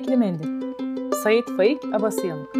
İpekli 0.00 0.16
Mendil 0.16 0.72
Sayit 1.12 1.56
Faik 1.56 1.84
Abasıyanık 1.84 2.56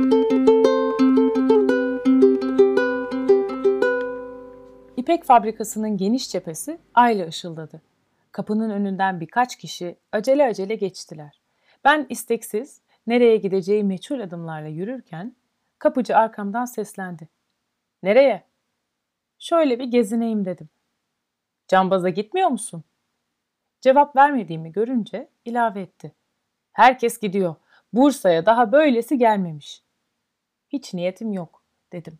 İpek 4.97 5.25
fabrikasının 5.25 5.97
geniş 5.97 6.31
cephesi 6.31 6.79
ayla 6.95 7.27
ışıldadı. 7.27 7.83
Kapının 8.33 8.71
önünden 8.71 9.21
birkaç 9.21 9.57
kişi 9.57 9.99
acele 10.13 10.45
acele 10.45 10.75
geçtiler. 10.75 11.41
Ben 11.85 12.07
isteksiz, 12.09 12.83
nereye 13.07 13.37
gideceği 13.37 13.85
meçhul 13.85 14.21
adımlarla 14.21 14.69
yürürken 14.69 15.37
kapıcı 15.79 16.17
arkamdan 16.17 16.65
seslendi. 16.65 17.29
Nereye? 18.03 18.45
Şöyle 19.39 19.79
bir 19.79 19.85
gezineyim 19.85 20.45
dedim. 20.45 20.69
Cambaza 21.69 22.09
gitmiyor 22.09 22.49
musun? 22.49 22.85
Cevap 23.81 24.17
vermediğimi 24.17 24.73
görünce 24.73 25.29
ilave 25.45 25.81
etti. 25.81 26.20
Herkes 26.73 27.19
gidiyor. 27.21 27.55
Bursa'ya 27.93 28.47
daha 28.47 28.73
böylesi 28.73 29.19
gelmemiş. 29.19 29.83
Hiç 30.69 30.95
niyetim 30.95 31.33
yok 31.33 31.63
dedim. 31.93 32.19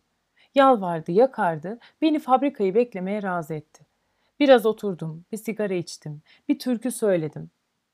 Yalvardı, 0.55 1.11
yakardı, 1.11 1.79
beni 2.01 2.19
fabrikayı 2.19 2.75
beklemeye 2.75 3.23
razı 3.23 3.53
etti. 3.53 3.85
Biraz 4.39 4.65
oturdum, 4.65 5.25
bir 5.31 5.37
sigara 5.37 5.73
içtim, 5.73 6.21
bir 6.49 6.59
türkü 6.59 6.91
söyledim. 6.91 7.49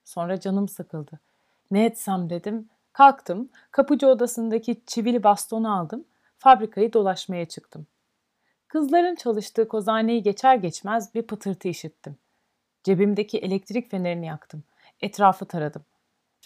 Sonra 0.06 0.40
canım 0.40 0.68
sıkıldı. 0.68 1.20
Ne 1.72 1.86
etsem 1.86 2.30
dedim, 2.30 2.70
kalktım, 2.94 3.50
kapıcı 3.72 4.08
odasındaki 4.08 4.82
çivili 4.86 5.24
bastonu 5.24 5.78
aldım, 5.78 6.06
fabrikayı 6.38 6.94
dolaşmaya 6.94 7.46
çıktım. 7.46 7.88
Kızların 8.68 9.16
çalıştığı 9.16 9.68
kozaneyi 9.68 10.24
geçer 10.24 10.56
geçmez 10.56 11.16
bir 11.16 11.22
pıtırtı 11.22 11.68
işittim. 11.68 12.18
Cebimdeki 12.84 13.38
elektrik 13.38 13.92
fenerini 13.92 14.26
yaktım. 14.26 14.64
Etrafı 15.02 15.46
taradım. 15.46 15.86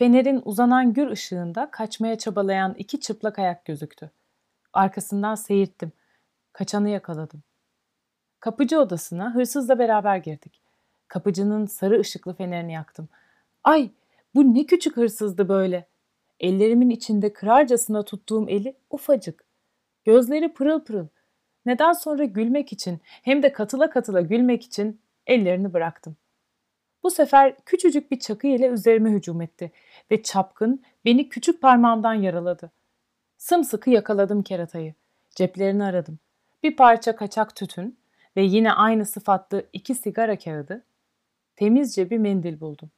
Fenerin 0.01 0.41
uzanan 0.45 0.93
gür 0.93 1.07
ışığında 1.11 1.71
kaçmaya 1.71 2.17
çabalayan 2.17 2.75
iki 2.77 2.99
çıplak 2.99 3.39
ayak 3.39 3.65
gözüktü. 3.65 4.11
Arkasından 4.73 5.35
seyirttim. 5.35 5.91
Kaçanı 6.53 6.89
yakaladım. 6.89 7.43
Kapıcı 8.39 8.79
odasına 8.79 9.35
hırsızla 9.35 9.79
beraber 9.79 10.17
girdik. 10.17 10.61
Kapıcının 11.07 11.65
sarı 11.65 11.99
ışıklı 11.99 12.33
fenerini 12.33 12.73
yaktım. 12.73 13.09
Ay 13.63 13.91
bu 14.35 14.55
ne 14.55 14.65
küçük 14.65 14.97
hırsızdı 14.97 15.49
böyle. 15.49 15.87
Ellerimin 16.39 16.89
içinde 16.89 17.33
kırarcasına 17.33 18.05
tuttuğum 18.05 18.49
eli 18.49 18.77
ufacık. 18.89 19.43
Gözleri 20.05 20.53
pırıl 20.53 20.83
pırıl. 20.83 21.07
Neden 21.65 21.93
sonra 21.93 22.23
gülmek 22.23 22.73
için 22.73 23.01
hem 23.03 23.43
de 23.43 23.53
katıla 23.53 23.89
katıla 23.89 24.21
gülmek 24.21 24.63
için 24.63 25.01
ellerini 25.27 25.73
bıraktım. 25.73 26.15
Bu 27.03 27.11
sefer 27.11 27.55
küçücük 27.65 28.11
bir 28.11 28.19
çakı 28.19 28.47
ile 28.47 28.67
üzerime 28.67 29.11
hücum 29.11 29.41
etti 29.41 29.71
ve 30.11 30.23
çapkın 30.23 30.83
beni 31.05 31.29
küçük 31.29 31.61
parmağımdan 31.61 32.13
yaraladı. 32.13 32.71
Sımsıkı 33.37 33.89
yakaladım 33.89 34.43
keratayı. 34.43 34.93
Ceplerini 35.35 35.83
aradım. 35.83 36.19
Bir 36.63 36.75
parça 36.75 37.15
kaçak 37.15 37.55
tütün 37.55 37.99
ve 38.35 38.41
yine 38.41 38.73
aynı 38.73 39.05
sıfatlı 39.05 39.65
iki 39.73 39.95
sigara 39.95 40.37
kağıdı, 40.37 40.83
temizce 41.55 42.09
bir 42.09 42.17
mendil 42.17 42.59
buldum. 42.59 42.91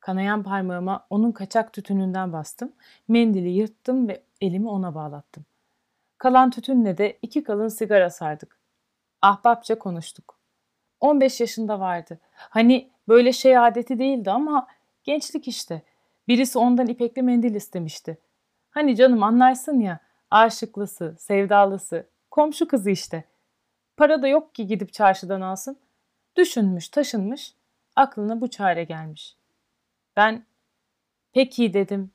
Kanayan 0.00 0.42
parmağıma 0.42 1.06
onun 1.10 1.32
kaçak 1.32 1.72
tütününden 1.72 2.32
bastım, 2.32 2.72
mendili 3.08 3.48
yırttım 3.48 4.08
ve 4.08 4.22
elimi 4.40 4.68
ona 4.68 4.94
bağlattım. 4.94 5.44
Kalan 6.18 6.50
tütünle 6.50 6.98
de 6.98 7.18
iki 7.22 7.42
kalın 7.42 7.68
sigara 7.68 8.10
sardık. 8.10 8.58
Ahbapça 9.22 9.78
konuştuk. 9.78 10.37
15 11.00 11.40
yaşında 11.40 11.80
vardı. 11.80 12.18
Hani 12.34 12.90
böyle 13.08 13.32
şey 13.32 13.58
adeti 13.58 13.98
değildi 13.98 14.30
ama 14.30 14.66
gençlik 15.04 15.48
işte. 15.48 15.82
Birisi 16.28 16.58
ondan 16.58 16.86
ipekli 16.86 17.22
mendil 17.22 17.54
istemişti. 17.54 18.18
Hani 18.70 18.96
canım 18.96 19.22
anlarsın 19.22 19.80
ya, 19.80 20.00
aşıklısı, 20.30 21.16
sevdalısı, 21.18 22.06
komşu 22.30 22.68
kızı 22.68 22.90
işte. 22.90 23.24
Para 23.96 24.22
da 24.22 24.28
yok 24.28 24.54
ki 24.54 24.66
gidip 24.66 24.92
çarşıdan 24.92 25.40
alsın. 25.40 25.78
Düşünmüş, 26.36 26.88
taşınmış, 26.88 27.54
aklına 27.96 28.40
bu 28.40 28.50
çare 28.50 28.84
gelmiş. 28.84 29.36
Ben, 30.16 30.44
peki 31.32 31.74
dedim. 31.74 32.10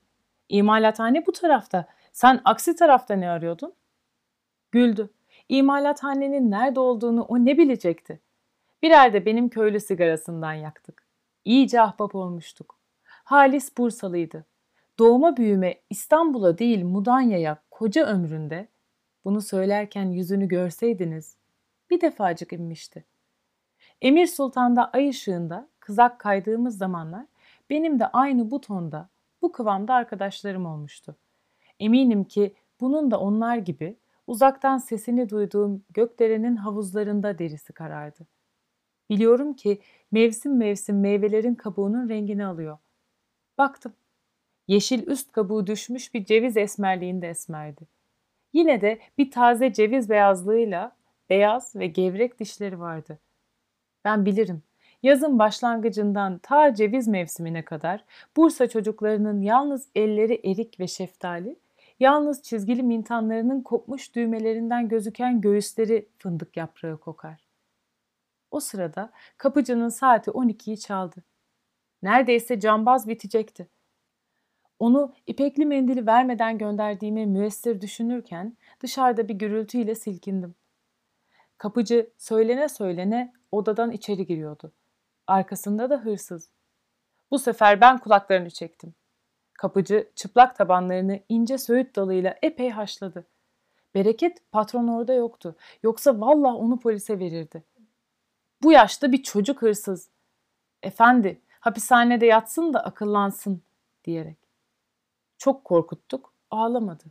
İmalathane 0.48 1.26
bu 1.26 1.32
tarafta. 1.32 1.86
Sen 2.12 2.40
aksi 2.44 2.76
tarafta 2.76 3.14
ne 3.14 3.30
arıyordun? 3.30 3.74
Güldü. 4.70 5.10
İmalathanenin 5.48 6.50
nerede 6.50 6.80
olduğunu 6.80 7.22
o 7.22 7.38
ne 7.38 7.58
bilecekti? 7.58 8.20
Birer 8.84 9.12
de 9.12 9.26
benim 9.26 9.48
köylü 9.48 9.80
sigarasından 9.80 10.52
yaktık. 10.52 11.06
İyice 11.44 11.80
ahbap 11.80 12.14
olmuştuk. 12.14 12.78
Halis 13.04 13.76
Bursalıydı. 13.78 14.46
Doğuma 14.98 15.36
büyüme 15.36 15.74
İstanbul'a 15.90 16.58
değil 16.58 16.84
Mudanya'ya 16.84 17.62
koca 17.70 18.06
ömründe, 18.06 18.68
bunu 19.24 19.40
söylerken 19.40 20.10
yüzünü 20.10 20.48
görseydiniz, 20.48 21.36
bir 21.90 22.00
defacık 22.00 22.52
inmişti. 22.52 23.04
Emir 24.02 24.26
Sultan'da 24.26 24.90
ay 24.90 25.08
ışığında 25.08 25.68
kızak 25.80 26.18
kaydığımız 26.18 26.78
zamanlar 26.78 27.26
benim 27.70 28.00
de 28.00 28.06
aynı 28.06 28.50
bu 28.50 28.60
tonda, 28.60 29.08
bu 29.42 29.52
kıvamda 29.52 29.94
arkadaşlarım 29.94 30.66
olmuştu. 30.66 31.16
Eminim 31.80 32.24
ki 32.24 32.54
bunun 32.80 33.10
da 33.10 33.20
onlar 33.20 33.56
gibi 33.56 33.96
uzaktan 34.26 34.78
sesini 34.78 35.28
duyduğum 35.28 35.84
gökderenin 35.90 36.56
havuzlarında 36.56 37.38
derisi 37.38 37.72
karardı. 37.72 38.26
Biliyorum 39.10 39.54
ki 39.54 39.80
mevsim 40.12 40.56
mevsim 40.56 41.00
meyvelerin 41.00 41.54
kabuğunun 41.54 42.08
rengini 42.08 42.46
alıyor. 42.46 42.78
Baktım. 43.58 43.92
Yeşil 44.68 45.06
üst 45.06 45.32
kabuğu 45.32 45.66
düşmüş 45.66 46.14
bir 46.14 46.24
ceviz 46.24 46.56
esmerliğinde 46.56 47.28
esmerdi. 47.28 47.88
Yine 48.52 48.80
de 48.80 48.98
bir 49.18 49.30
taze 49.30 49.72
ceviz 49.72 50.10
beyazlığıyla 50.10 50.96
beyaz 51.30 51.76
ve 51.76 51.86
gevrek 51.86 52.40
dişleri 52.40 52.80
vardı. 52.80 53.18
Ben 54.04 54.26
bilirim. 54.26 54.62
Yazın 55.02 55.38
başlangıcından 55.38 56.38
ta 56.38 56.74
ceviz 56.74 57.08
mevsimine 57.08 57.64
kadar 57.64 58.04
Bursa 58.36 58.68
çocuklarının 58.68 59.42
yalnız 59.42 59.88
elleri 59.94 60.40
erik 60.44 60.80
ve 60.80 60.86
şeftali, 60.86 61.56
yalnız 62.00 62.42
çizgili 62.42 62.82
mintanlarının 62.82 63.60
kopmuş 63.60 64.14
düğmelerinden 64.14 64.88
gözüken 64.88 65.40
göğüsleri 65.40 66.06
fındık 66.18 66.56
yaprağı 66.56 66.98
kokar. 66.98 67.43
O 68.54 68.60
sırada 68.60 69.10
kapıcının 69.38 69.88
saati 69.88 70.30
12'yi 70.30 70.78
çaldı. 70.80 71.24
Neredeyse 72.02 72.60
cambaz 72.60 73.08
bitecekti. 73.08 73.68
Onu 74.78 75.14
ipekli 75.26 75.66
mendili 75.66 76.06
vermeden 76.06 76.58
gönderdiğimi 76.58 77.26
müessir 77.26 77.80
düşünürken 77.80 78.56
dışarıda 78.80 79.28
bir 79.28 79.34
gürültüyle 79.34 79.94
silkindim. 79.94 80.54
Kapıcı 81.58 82.10
söylene 82.18 82.68
söylene 82.68 83.32
odadan 83.52 83.90
içeri 83.90 84.26
giriyordu. 84.26 84.72
Arkasında 85.26 85.90
da 85.90 85.96
hırsız. 85.96 86.50
Bu 87.30 87.38
sefer 87.38 87.80
ben 87.80 87.98
kulaklarını 87.98 88.50
çektim. 88.50 88.94
Kapıcı 89.52 90.10
çıplak 90.14 90.56
tabanlarını 90.56 91.20
ince 91.28 91.58
söğüt 91.58 91.96
dalıyla 91.96 92.34
epey 92.42 92.70
haşladı. 92.70 93.26
Bereket 93.94 94.52
patron 94.52 94.88
orada 94.88 95.12
yoktu. 95.12 95.56
Yoksa 95.82 96.20
vallah 96.20 96.54
onu 96.54 96.80
polise 96.80 97.18
verirdi. 97.18 97.64
Bu 98.64 98.72
yaşta 98.72 99.12
bir 99.12 99.22
çocuk 99.22 99.62
hırsız. 99.62 100.08
Efendi 100.82 101.40
hapishanede 101.60 102.26
yatsın 102.26 102.74
da 102.74 102.84
akıllansın 102.84 103.62
diyerek. 104.04 104.38
Çok 105.38 105.64
korkuttuk, 105.64 106.32
ağlamadı. 106.50 107.04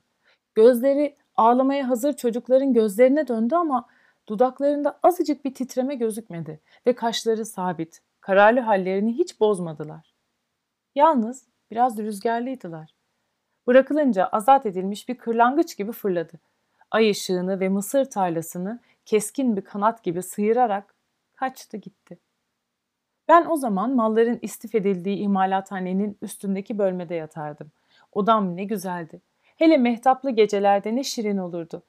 Gözleri 0.56 1.16
ağlamaya 1.36 1.90
hazır 1.90 2.14
çocukların 2.14 2.74
gözlerine 2.74 3.28
döndü 3.28 3.56
ama 3.56 3.88
dudaklarında 4.28 5.00
azıcık 5.04 5.46
bir 5.46 5.54
titreme 5.54 5.96
gözükmedi 5.96 6.60
ve 6.88 6.96
kaşları 6.96 7.46
sabit, 7.46 8.02
kararlı 8.22 8.60
hallerini 8.60 9.18
hiç 9.18 9.40
bozmadılar. 9.40 10.14
Yalnız 10.96 11.48
biraz 11.72 11.98
rüzgarlıydılar. 11.98 12.96
Bırakılınca 13.68 14.26
azat 14.26 14.66
edilmiş 14.66 15.10
bir 15.10 15.18
kırlangıç 15.18 15.78
gibi 15.78 15.92
fırladı. 15.92 16.40
Ay 16.92 17.10
ışığını 17.10 17.60
ve 17.60 17.70
mısır 17.70 18.06
tarlasını 18.06 18.80
keskin 19.06 19.56
bir 19.56 19.62
kanat 19.62 20.04
gibi 20.04 20.24
sıyırarak 20.24 20.93
kaçtı 21.36 21.78
gitti. 21.78 22.20
Ben 23.28 23.46
o 23.50 23.56
zaman 23.56 23.96
malların 23.96 24.40
istif 24.42 24.76
edildiği 24.76 25.18
imalathanenin 25.18 26.18
üstündeki 26.22 26.78
bölmede 26.78 27.16
yatardım. 27.16 27.72
Odam 28.12 28.56
ne 28.56 28.64
güzeldi. 28.64 29.22
Hele 29.44 29.78
mehtaplı 29.78 30.32
gecelerde 30.32 30.96
ne 30.96 31.04
şirin 31.04 31.38
olurdu. 31.38 31.84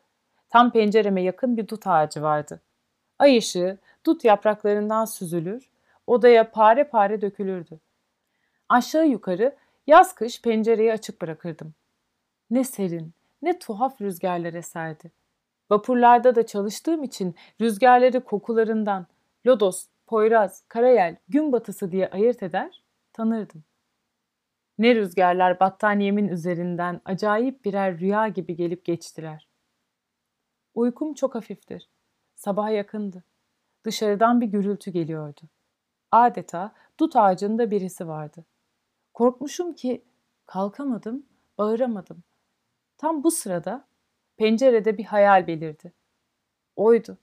Tam 0.49 0.71
pencereme 0.71 1.23
yakın 1.23 1.57
bir 1.57 1.69
dut 1.69 1.87
ağacı 1.87 2.23
vardı. 2.23 2.61
Ay 3.19 3.39
ışığı 3.39 3.79
dut 4.07 4.25
yapraklarından 4.25 5.05
süzülür, 5.05 5.71
odaya 6.07 6.51
pare 6.51 6.85
pare 6.85 7.21
dökülürdü. 7.21 7.81
Aşağı 8.69 9.07
yukarı 9.07 9.57
yaz 9.87 10.15
kış 10.15 10.43
pencereyi 10.43 10.93
açık 10.93 11.23
bırakırdım. 11.23 11.75
Ne 12.51 12.65
serin, 12.65 13.13
ne 13.43 13.59
tuhaf 13.59 14.01
rüzgarlar 14.01 14.55
eserdi. 14.55 15.13
Vapurlarda 15.71 16.35
da 16.35 16.47
çalıştığım 16.47 17.03
için 17.03 17.35
rüzgarları 17.61 18.21
kokularından, 18.25 19.07
lodos, 19.47 19.87
poyraz, 20.07 20.65
karayel, 20.69 21.17
gün 21.29 21.53
batısı 21.53 21.93
diye 21.93 22.11
ayırt 22.11 22.43
eder, 22.43 22.85
tanırdım. 23.13 23.65
Ne 24.79 24.95
rüzgarlar 24.95 25.61
battaniyemin 25.61 26.29
üzerinden 26.29 27.01
acayip 27.05 27.65
birer 27.65 27.99
rüya 27.99 28.29
gibi 28.29 28.57
gelip 28.57 28.85
geçtiler. 28.85 29.49
Uykum 30.75 31.15
çok 31.15 31.35
hafiftir. 31.35 31.91
Sabah 32.35 32.71
yakındı. 32.71 33.25
Dışarıdan 33.85 34.41
bir 34.41 34.47
gürültü 34.47 34.91
geliyordu. 34.91 35.41
Adeta 36.11 36.75
dut 37.01 37.17
ağacında 37.17 37.71
birisi 37.71 38.09
vardı. 38.09 38.45
Korkmuşum 39.15 39.75
ki 39.75 40.05
kalkamadım, 40.47 41.27
bağıramadım. 41.59 42.23
Tam 42.99 43.25
bu 43.25 43.31
sırada 43.31 43.89
pencerede 44.37 44.99
bir 44.99 45.05
hayal 45.05 45.47
belirdi. 45.47 45.93
Oydu. 46.77 47.19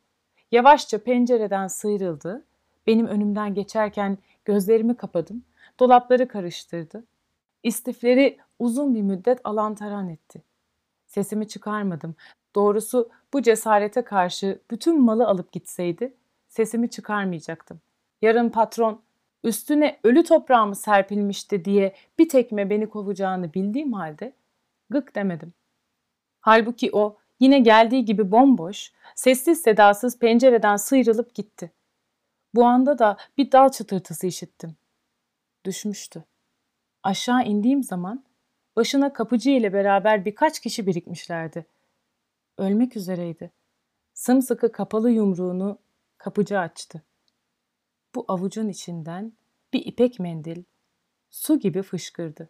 Yavaşça 0.51 1.03
pencereden 1.03 1.67
sıyrıldı. 1.67 2.45
Benim 2.87 3.07
önümden 3.07 3.53
geçerken 3.53 4.17
gözlerimi 4.45 4.97
kapadım. 4.97 5.43
Dolapları 5.79 6.27
karıştırdı. 6.27 7.03
İstifleri 7.63 8.37
uzun 8.59 8.95
bir 8.95 9.01
müddet 9.01 9.39
alantaran 9.43 10.09
etti. 10.09 10.43
Sesimi 11.05 11.47
çıkarmadım. 11.47 12.15
Doğrusu 12.55 13.09
bu 13.33 13.41
cesarete 13.41 14.01
karşı 14.01 14.59
bütün 14.71 15.01
malı 15.01 15.27
alıp 15.27 15.51
gitseydi 15.51 16.13
sesimi 16.49 16.89
çıkarmayacaktım. 16.89 17.81
Yarın 18.21 18.49
patron 18.49 19.01
üstüne 19.43 19.99
ölü 20.03 20.23
toprağımı 20.23 20.75
serpilmişti 20.75 21.65
diye 21.65 21.95
bir 22.19 22.29
tekme 22.29 22.69
beni 22.69 22.89
kovacağını 22.89 23.53
bildiğim 23.53 23.93
halde 23.93 24.33
gık 24.89 25.15
demedim. 25.15 25.53
Halbuki 26.41 26.89
o 26.93 27.17
yine 27.41 27.59
geldiği 27.59 28.05
gibi 28.05 28.31
bomboş, 28.31 28.91
sessiz 29.15 29.61
sedasız 29.61 30.19
pencereden 30.19 30.75
sıyrılıp 30.75 31.35
gitti. 31.35 31.71
Bu 32.55 32.65
anda 32.65 32.99
da 32.99 33.17
bir 33.37 33.51
dal 33.51 33.69
çıtırtısı 33.69 34.27
işittim. 34.27 34.75
Düşmüştü. 35.65 36.23
Aşağı 37.03 37.45
indiğim 37.45 37.83
zaman 37.83 38.23
başına 38.75 39.13
kapıcı 39.13 39.49
ile 39.49 39.73
beraber 39.73 40.25
birkaç 40.25 40.59
kişi 40.59 40.87
birikmişlerdi. 40.87 41.65
Ölmek 42.57 42.97
üzereydi. 42.97 43.51
Sımsıkı 44.13 44.71
kapalı 44.71 45.11
yumruğunu 45.11 45.77
kapıcı 46.17 46.59
açtı. 46.59 47.01
Bu 48.15 48.25
avucun 48.27 48.69
içinden 48.69 49.33
bir 49.73 49.85
ipek 49.85 50.19
mendil 50.19 50.63
su 51.29 51.59
gibi 51.59 51.81
fışkırdı. 51.81 52.49